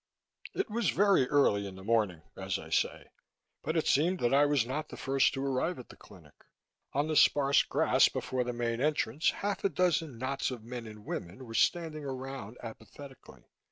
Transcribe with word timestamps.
It 0.55 0.67
was 0.71 0.89
very 0.89 1.29
early 1.29 1.67
in 1.67 1.75
the 1.75 1.83
morning, 1.83 2.23
as 2.35 2.57
I 2.57 2.71
say, 2.71 3.11
but 3.61 3.77
it 3.77 3.85
seemed 3.85 4.19
that 4.21 4.33
I 4.33 4.47
was 4.47 4.65
not 4.65 4.89
the 4.89 4.97
first 4.97 5.31
to 5.35 5.45
arrive 5.45 5.77
at 5.77 5.89
the 5.89 5.95
clinic. 5.95 6.33
On 6.93 7.07
the 7.07 7.15
sparse 7.15 7.61
grass 7.61 8.09
before 8.09 8.43
the 8.43 8.51
main 8.51 8.81
entrance, 8.81 9.29
half 9.29 9.63
a 9.63 9.69
dozen 9.69 10.17
knots 10.17 10.49
of 10.49 10.63
men 10.63 10.87
and 10.87 11.05
women 11.05 11.45
were 11.45 11.53
standing 11.53 12.03
around 12.03 12.57
apathetically. 12.63 13.43